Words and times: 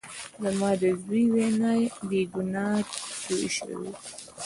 زما 0.43 0.69
د 0.81 0.83
زوى 1.01 1.23
وينه 1.33 1.71
بې 2.07 2.21
ګناه 2.33 2.77
تويې 3.23 3.49
شوې. 3.57 3.91